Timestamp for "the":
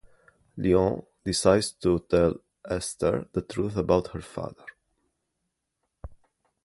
3.33-3.41